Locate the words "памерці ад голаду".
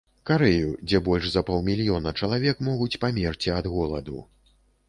3.05-4.17